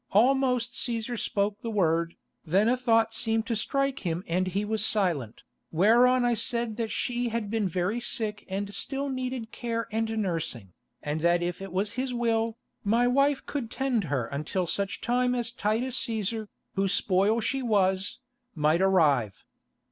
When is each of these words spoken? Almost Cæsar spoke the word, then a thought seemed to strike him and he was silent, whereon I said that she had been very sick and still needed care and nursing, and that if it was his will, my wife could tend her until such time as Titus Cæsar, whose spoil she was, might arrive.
Almost 0.13 0.73
Cæsar 0.73 1.15
spoke 1.19 1.61
the 1.61 1.69
word, 1.69 2.15
then 2.43 2.67
a 2.67 2.75
thought 2.75 3.13
seemed 3.13 3.45
to 3.45 3.55
strike 3.55 3.99
him 3.99 4.23
and 4.27 4.47
he 4.47 4.65
was 4.65 4.83
silent, 4.83 5.43
whereon 5.71 6.25
I 6.25 6.33
said 6.33 6.77
that 6.77 6.89
she 6.89 7.29
had 7.29 7.51
been 7.51 7.67
very 7.69 7.99
sick 7.99 8.43
and 8.49 8.73
still 8.73 9.09
needed 9.09 9.51
care 9.51 9.87
and 9.91 10.09
nursing, 10.17 10.73
and 11.03 11.21
that 11.21 11.43
if 11.43 11.61
it 11.61 11.71
was 11.71 11.91
his 11.91 12.15
will, 12.15 12.57
my 12.83 13.05
wife 13.05 13.45
could 13.45 13.69
tend 13.69 14.05
her 14.05 14.25
until 14.25 14.65
such 14.65 15.01
time 15.01 15.35
as 15.35 15.51
Titus 15.51 16.03
Cæsar, 16.03 16.47
whose 16.73 16.95
spoil 16.95 17.39
she 17.39 17.61
was, 17.61 18.17
might 18.55 18.81
arrive. 18.81 19.45